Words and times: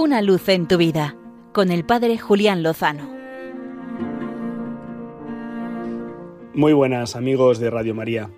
Una 0.00 0.22
luz 0.22 0.48
en 0.48 0.68
tu 0.68 0.76
vida 0.76 1.16
con 1.52 1.72
el 1.72 1.84
Padre 1.84 2.18
Julián 2.18 2.62
Lozano. 2.62 3.10
Muy 6.54 6.72
buenas 6.72 7.16
amigos 7.16 7.58
de 7.58 7.68
Radio 7.68 7.96
María. 7.96 8.30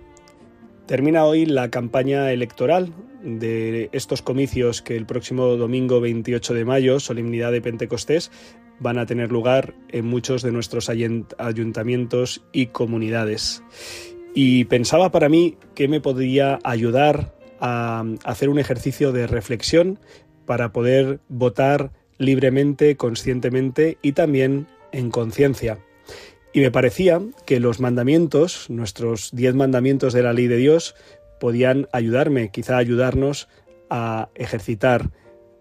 Termina 0.87 1.23
hoy 1.23 1.45
la 1.45 1.69
campaña 1.69 2.31
electoral 2.31 2.91
de 3.21 3.91
estos 3.91 4.23
comicios 4.23 4.81
que 4.81 4.97
el 4.97 5.05
próximo 5.05 5.55
domingo 5.55 6.01
28 6.01 6.55
de 6.55 6.65
mayo, 6.65 6.99
solemnidad 6.99 7.51
de 7.51 7.61
Pentecostés, 7.61 8.31
van 8.79 8.97
a 8.97 9.05
tener 9.05 9.31
lugar 9.31 9.75
en 9.89 10.07
muchos 10.07 10.41
de 10.41 10.51
nuestros 10.51 10.89
ayuntamientos 10.89 12.43
y 12.51 12.65
comunidades. 12.67 13.61
Y 14.33 14.63
pensaba 14.63 15.11
para 15.11 15.29
mí 15.29 15.57
que 15.75 15.87
me 15.87 16.01
podría 16.01 16.57
ayudar 16.63 17.35
a 17.59 18.03
hacer 18.25 18.49
un 18.49 18.57
ejercicio 18.57 19.11
de 19.11 19.27
reflexión 19.27 19.99
para 20.51 20.73
poder 20.73 21.21
votar 21.29 21.93
libremente, 22.17 22.97
conscientemente 22.97 23.97
y 24.01 24.11
también 24.11 24.67
en 24.91 25.09
conciencia. 25.09 25.79
Y 26.51 26.59
me 26.59 26.71
parecía 26.71 27.21
que 27.45 27.61
los 27.61 27.79
mandamientos, 27.79 28.69
nuestros 28.69 29.29
diez 29.31 29.55
mandamientos 29.55 30.11
de 30.11 30.23
la 30.23 30.33
ley 30.33 30.47
de 30.47 30.57
Dios, 30.57 30.93
podían 31.39 31.87
ayudarme, 31.93 32.51
quizá 32.51 32.75
ayudarnos 32.75 33.47
a 33.89 34.27
ejercitar 34.35 35.11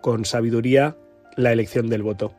con 0.01 0.25
sabiduría 0.25 0.97
la 1.37 1.53
elección 1.53 1.89
del 1.89 2.03
voto. 2.03 2.35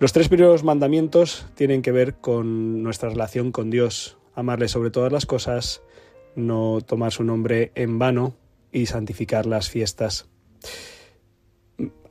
Los 0.00 0.12
tres 0.12 0.28
primeros 0.28 0.62
mandamientos 0.62 1.46
tienen 1.54 1.80
que 1.80 1.90
ver 1.90 2.16
con 2.16 2.82
nuestra 2.82 3.08
relación 3.08 3.50
con 3.50 3.70
Dios, 3.70 4.18
amarle 4.34 4.68
sobre 4.68 4.90
todas 4.90 5.10
las 5.10 5.24
cosas, 5.24 5.80
no 6.36 6.82
tomar 6.82 7.12
su 7.12 7.24
nombre 7.24 7.72
en 7.76 7.98
vano 7.98 8.36
y 8.72 8.84
santificar 8.84 9.46
las 9.46 9.70
fiestas. 9.70 10.28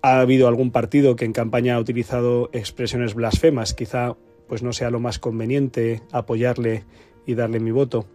Ha 0.06 0.20
habido 0.20 0.50
algún 0.50 0.72
partido 0.72 1.16
que 1.16 1.24
en 1.24 1.32
campaña 1.32 1.76
ha 1.76 1.80
utilizado 1.80 2.50
expresiones 2.52 3.14
blasfemas, 3.14 3.74
quizá 3.74 4.18
pues 4.50 4.62
no 4.62 4.74
sea 4.74 4.90
lo 4.90 5.00
más 5.00 5.18
conveniente 5.18 6.02
apoyarle 6.12 6.84
y 7.26 7.36
darle 7.36 7.62
mi 7.62 7.72
voto. 7.72 8.06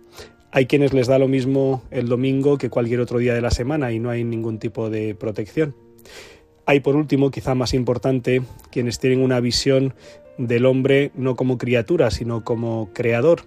Hay 0.52 0.66
quienes 0.66 0.92
les 0.92 1.06
da 1.06 1.18
lo 1.18 1.28
mismo 1.28 1.82
el 1.90 2.06
domingo 2.06 2.58
que 2.58 2.68
cualquier 2.68 3.00
otro 3.00 3.18
día 3.18 3.32
de 3.32 3.40
la 3.40 3.50
semana 3.50 3.90
y 3.90 4.00
no 4.00 4.10
hay 4.10 4.22
ningún 4.22 4.58
tipo 4.58 4.90
de 4.90 5.14
protección. 5.14 5.74
Hay 6.66 6.80
por 6.80 6.94
último, 6.94 7.30
quizá 7.30 7.54
más 7.54 7.72
importante, 7.72 8.42
quienes 8.70 8.98
tienen 8.98 9.22
una 9.22 9.40
visión 9.40 9.94
del 10.36 10.66
hombre 10.66 11.10
no 11.14 11.36
como 11.36 11.56
criatura, 11.56 12.10
sino 12.10 12.44
como 12.44 12.90
creador. 12.92 13.44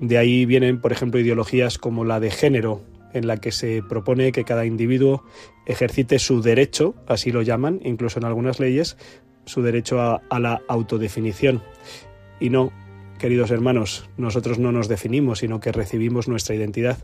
De 0.00 0.18
ahí 0.18 0.46
vienen, 0.46 0.80
por 0.80 0.90
ejemplo, 0.90 1.20
ideologías 1.20 1.78
como 1.78 2.04
la 2.04 2.18
de 2.18 2.32
género, 2.32 2.82
en 3.12 3.26
la 3.26 3.38
que 3.38 3.52
se 3.52 3.82
propone 3.82 4.32
que 4.32 4.44
cada 4.44 4.66
individuo 4.66 5.24
ejercite 5.66 6.18
su 6.18 6.42
derecho, 6.42 6.94
así 7.06 7.30
lo 7.30 7.42
llaman, 7.42 7.80
incluso 7.84 8.18
en 8.18 8.24
algunas 8.24 8.60
leyes, 8.60 8.96
su 9.44 9.62
derecho 9.62 10.00
a, 10.00 10.38
la 10.38 10.62
autodefinición. 10.68 11.62
Y 12.40 12.50
no, 12.50 12.72
queridos 13.18 13.50
hermanos, 13.50 14.08
nosotros 14.16 14.58
no 14.58 14.72
nos 14.72 14.88
definimos, 14.88 15.40
sino 15.40 15.60
que 15.60 15.72
recibimos 15.72 16.28
nuestra 16.28 16.54
identidad. 16.54 16.98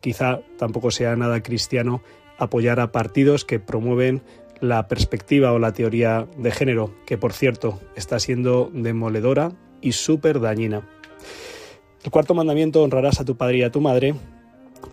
Quizá 0.00 0.40
tampoco 0.58 0.90
sea 0.90 1.16
nada 1.16 1.42
cristiano 1.42 2.02
apoyar 2.38 2.80
a 2.80 2.92
partidos 2.92 3.44
que 3.44 3.60
promueven 3.60 4.22
la 4.60 4.88
perspectiva 4.88 5.52
o 5.52 5.58
la 5.58 5.72
teoría 5.72 6.26
de 6.36 6.50
género, 6.50 6.94
que 7.06 7.18
por 7.18 7.32
cierto 7.32 7.80
está 7.96 8.18
siendo 8.20 8.70
demoledora 8.72 9.52
y 9.80 9.92
súper 9.92 10.40
dañina. 10.40 10.88
El 12.04 12.10
cuarto 12.10 12.34
mandamiento, 12.34 12.82
honrarás 12.82 13.20
a 13.20 13.24
tu 13.24 13.36
padre 13.36 13.58
y 13.58 13.62
a 13.62 13.70
tu 13.70 13.80
madre, 13.80 14.14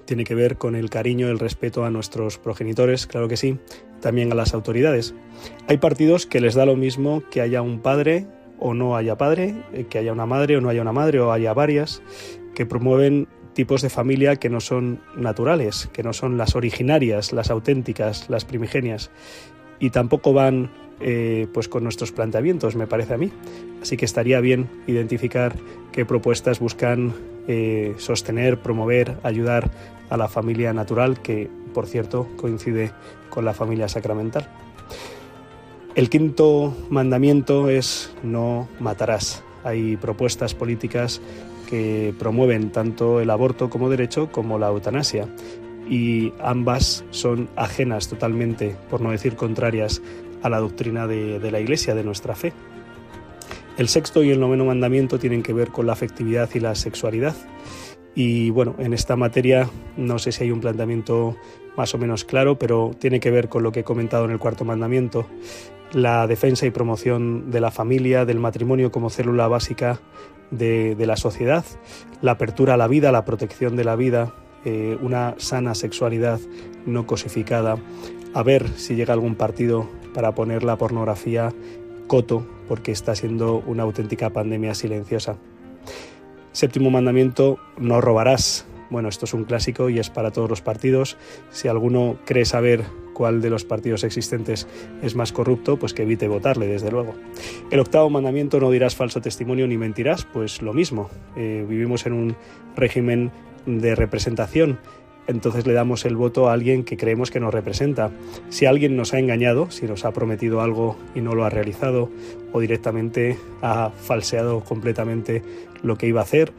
tiene 0.10 0.24
que 0.24 0.34
ver 0.34 0.58
con 0.58 0.76
el 0.76 0.90
cariño, 0.90 1.28
el 1.28 1.38
respeto 1.38 1.86
a 1.86 1.92
nuestros 1.92 2.40
progenitores, 2.40 3.06
claro 3.06 3.28
que 3.28 3.38
sí, 3.38 3.60
también 4.02 4.32
a 4.32 4.36
las 4.36 4.56
autoridades. 4.56 5.14
Hay 5.68 5.78
partidos 5.78 6.26
que 6.26 6.42
les 6.42 6.56
da 6.56 6.66
lo 6.66 6.76
mismo 6.76 7.22
que 7.30 7.42
haya 7.42 7.62
un 7.62 7.80
padre 7.80 8.26
o 8.58 8.74
no 8.74 8.98
haya 8.98 9.20
padre, 9.20 9.54
eh, 9.72 9.86
que 9.88 10.00
haya 10.00 10.12
una 10.12 10.26
madre 10.26 10.58
o 10.58 10.62
no 10.62 10.70
haya 10.70 10.82
una 10.82 10.94
madre 10.94 11.19
o 11.19 11.31
haya 11.31 11.53
varias, 11.53 12.02
que 12.56 12.66
promueven 12.66 13.28
tipos 13.53 13.84
de 13.84 13.92
familia 13.92 14.38
que 14.38 14.50
no 14.50 14.62
son 14.62 15.00
naturales, 15.16 15.92
que 15.94 16.02
no 16.02 16.12
son 16.12 16.40
las 16.40 16.56
originarias, 16.56 17.31
las 17.31 17.52
auténticas, 17.52 18.31
las 18.31 18.46
primigenias, 18.46 19.12
y 19.78 19.92
tampoco 19.92 20.34
van 20.34 20.72
eh, 21.00 21.48
pues 21.54 21.68
con 21.68 21.84
nuestros 21.84 22.12
planteamientos, 22.12 22.76
me 22.76 22.88
parece 22.88 23.14
a 23.14 23.18
mí. 23.18 23.32
Así 23.82 23.98
que 23.98 24.06
estaría 24.06 24.40
bien 24.42 24.70
identificar 24.88 25.56
qué 25.92 26.06
propuestas 26.06 26.60
buscan 26.60 27.14
eh, 27.48 27.96
sostener, 27.98 28.60
promover, 28.60 29.18
ayudar 29.24 29.72
a 30.10 30.18
la 30.18 30.28
familia 30.28 30.74
natural, 30.74 31.22
que 31.22 31.50
por 31.74 31.88
cierto 31.88 32.28
coincide 32.36 32.92
con 33.30 33.46
la 33.46 33.54
familia 33.54 33.88
sacramental. 33.88 34.48
El 35.96 36.10
quinto 36.10 36.76
mandamiento 36.90 37.70
es 37.70 38.14
no 38.24 38.68
matarás. 38.80 39.44
Hay 39.64 39.98
propuestas 39.98 40.54
políticas 40.54 41.22
que 41.70 42.14
promueven 42.18 42.72
tanto 42.72 43.20
el 43.20 43.30
aborto 43.30 43.70
como 43.70 43.90
derecho 43.90 44.31
como 44.31 44.58
la 44.58 44.68
eutanasia 44.68 45.28
y 45.90 46.34
ambas 46.40 47.04
son 47.10 47.50
ajenas 47.56 48.08
totalmente, 48.08 48.76
por 48.90 49.02
no 49.02 49.12
decir 49.12 49.36
contrarias, 49.36 50.02
a 50.41 50.50
la 50.50 50.59
doctrina 50.59 51.07
de, 51.07 51.51
la 51.51 51.59
Iglesia, 51.59 51.95
de 51.95 52.03
nuestra 52.03 52.35
fe. 52.35 52.53
El 53.77 53.88
sexto 53.88 54.23
y 54.23 54.31
el 54.31 54.39
noveno 54.39 54.66
mandamiento 54.66 55.19
tienen 55.19 55.44
que 55.44 55.53
ver 55.53 55.69
con 55.69 55.88
la 55.88 55.94
afectividad 55.94 56.50
y 56.53 56.59
la 56.59 56.75
sexualidad. 56.75 57.35
Y 58.16 58.50
bueno, 58.50 58.75
en 58.79 58.94
esta 58.94 59.16
materia 59.16 59.69
no 59.95 60.19
sé 60.19 60.31
si 60.31 60.44
hay 60.44 60.51
un 60.51 60.59
planteamiento 60.59 61.38
más 61.77 61.94
o 61.94 61.97
menos 61.97 62.25
claro, 62.25 62.59
pero 62.59 62.91
tiene 63.00 63.19
que 63.19 63.31
ver 63.31 63.47
con 63.47 63.63
lo 63.63 63.72
que 63.72 63.81
he 63.81 63.83
comentado 63.83 64.25
en 64.25 64.31
el 64.31 64.39
cuarto 64.39 64.66
mandamiento 64.66 65.27
la 65.94 66.27
defensa 66.27 66.66
y 66.66 66.71
promoción 66.71 67.51
de 67.51 67.61
la 67.61 67.71
familia, 67.71 68.25
del 68.25 68.39
matrimonio 68.39 68.91
como 68.91 69.09
célula 69.09 69.47
básica 69.47 70.00
de, 70.51 70.95
la 71.00 71.16
sociedad, 71.16 71.66
la 72.21 72.31
apertura 72.31 72.73
a 72.75 72.77
la 72.77 72.88
vida, 72.88 73.11
la 73.11 73.25
protección 73.25 73.75
de 73.75 73.83
la 73.83 73.95
vida, 73.95 74.33
eh, 74.66 74.97
una 75.02 75.36
sana 75.38 75.75
sexualidad 75.75 76.40
no 76.86 77.08
cosificada, 77.08 77.78
a 78.34 78.44
ver 78.44 78.68
si 78.75 78.96
llega 78.96 79.14
algún 79.14 79.36
partido 79.36 79.88
para 80.14 80.34
poner 80.34 80.64
la 80.64 80.78
pornografía 80.78 81.53
coto, 82.08 82.46
porque 82.68 82.92
está 82.92 83.16
siendo 83.16 83.64
una 83.66 83.84
auténtica 83.84 84.31
pandemia 84.31 84.74
silenciosa. 84.74 85.38
Séptimo 86.52 86.90
mandamiento, 86.90 87.59
no 87.78 88.02
robarás. 88.02 88.66
Bueno, 88.90 89.08
esto 89.08 89.25
es 89.25 89.34
un 89.36 89.44
clásico 89.44 89.90
y 89.90 90.00
es 90.00 90.09
para 90.09 90.31
todos 90.31 90.50
los 90.50 90.62
partidos. 90.62 91.16
Si 91.52 91.68
alguno 91.68 92.18
cree 92.25 92.44
saber 92.44 92.86
cuál 93.14 93.42
de 93.42 93.50
los 93.50 93.66
partidos 93.66 94.03
existentes 94.03 94.68
es 95.03 95.16
más 95.16 95.31
corrupto, 95.31 95.78
pues 95.78 95.94
que 95.94 96.03
evite 96.03 96.28
votarle, 96.28 96.68
desde 96.68 96.90
luego. 96.90 97.14
El 97.69 97.80
octavo 97.81 98.09
mandamiento, 98.09 98.59
no 98.59 98.72
dirás 98.72 98.96
falso 98.96 99.22
testimonio 99.22 99.68
ni 99.68 99.78
mentirás, 99.78 100.25
pues 100.25 100.62
lo 100.62 100.74
mismo. 100.74 101.09
Eh, 101.36 101.66
vivimos 101.69 102.06
en 102.08 102.14
un 102.14 102.36
régimen 102.75 103.31
de 103.66 103.96
representación 103.96 104.80
entonces 105.30 105.68
le 105.68 105.74
damos 105.74 106.06
el 106.06 106.16
voto 106.16 106.50
a 106.50 106.53
alguien 106.53 106.84
que 106.84 106.97
creemos 106.97 107.30
que 107.30 107.40
nos 107.40 107.53
representa. 107.53 108.09
Si 108.50 108.66
alguien 108.66 108.97
nos 108.97 109.14
ha 109.14 109.20
engañado, 109.20 109.70
si 109.70 109.86
nos 109.86 110.03
ha 110.03 110.12
prometido 110.12 110.59
algo 110.59 110.97
y 111.14 111.22
no 111.22 111.36
lo 111.36 111.46
ha 111.46 111.52
realizado, 111.52 112.09
o 112.52 112.59
directamente 112.59 113.38
ha 113.62 113.92
falseado 113.92 114.62
completamente 114.62 115.44
lo 115.84 116.00
que 116.00 116.08
iba 116.08 116.22
a 116.22 116.24
hacer, 116.24 116.52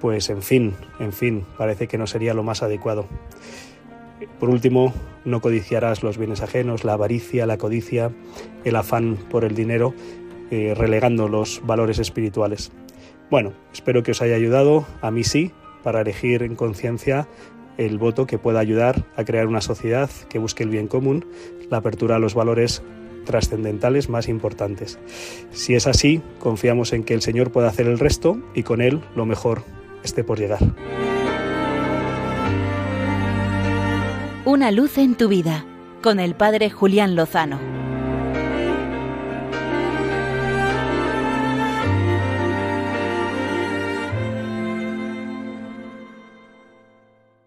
pues 0.00 0.30
en 0.30 0.40
fin, 0.40 0.72
en 1.00 1.12
fin, 1.12 1.44
parece 1.58 1.86
que 1.86 1.98
no 1.98 2.06
sería 2.06 2.32
lo 2.32 2.42
más 2.42 2.62
adecuado. 2.62 3.04
Por 4.40 4.48
último, 4.48 4.94
no 5.26 5.42
codiciarás 5.42 6.02
los 6.02 6.16
bienes 6.16 6.40
ajenos, 6.40 6.82
la 6.82 6.94
avaricia, 6.94 7.44
la 7.44 7.58
codicia, 7.58 8.10
el 8.64 8.76
afán 8.76 9.18
por 9.28 9.44
el 9.44 9.54
dinero, 9.54 9.92
eh, 10.50 10.72
relegando 10.74 11.28
los 11.28 11.60
valores 11.66 11.98
espirituales. 11.98 12.72
Bueno, 13.30 13.52
espero 13.70 14.02
que 14.02 14.12
os 14.12 14.22
haya 14.22 14.34
ayudado, 14.34 14.86
a 15.02 15.10
mí 15.10 15.24
sí, 15.24 15.52
para 15.84 16.00
elegir 16.00 16.42
en 16.42 16.56
conciencia 16.56 17.28
el 17.76 17.98
voto 17.98 18.26
que 18.26 18.38
pueda 18.38 18.58
ayudar 18.58 19.04
a 19.16 19.24
crear 19.24 19.46
una 19.46 19.60
sociedad 19.60 20.10
que 20.28 20.38
busque 20.38 20.62
el 20.62 20.70
bien 20.70 20.88
común, 20.88 21.26
la 21.70 21.78
apertura 21.78 22.16
a 22.16 22.18
los 22.18 22.34
valores 22.34 22.82
trascendentales 23.24 24.08
más 24.08 24.28
importantes. 24.28 24.98
Si 25.52 25.74
es 25.74 25.86
así, 25.86 26.20
confiamos 26.40 26.92
en 26.92 27.04
que 27.04 27.14
el 27.14 27.22
Señor 27.22 27.50
pueda 27.52 27.68
hacer 27.68 27.86
el 27.86 27.98
resto 27.98 28.38
y 28.54 28.62
con 28.62 28.80
Él 28.80 29.00
lo 29.14 29.26
mejor 29.26 29.62
esté 30.02 30.24
por 30.24 30.38
llegar. 30.38 30.60
Una 34.44 34.70
luz 34.70 34.98
en 34.98 35.14
tu 35.14 35.28
vida 35.28 35.64
con 36.02 36.20
el 36.20 36.34
Padre 36.34 36.68
Julián 36.68 37.16
Lozano. 37.16 37.73